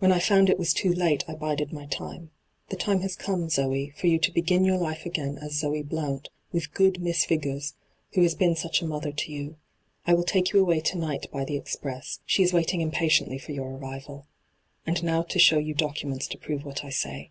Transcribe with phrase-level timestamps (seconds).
[0.00, 2.30] When I found it was too late I bided my time.
[2.68, 6.28] The time has come, Zoe, for you to begin your life again as Zoe Blount
[6.52, 7.72] with good Miss Vigors,
[8.12, 9.56] who has been such a mother to you.
[10.06, 13.52] I will take you away to night by the express; she is waiting impatiently for
[13.52, 14.26] your arrival.
[14.84, 17.30] And now to show you docu ments to prove what I say.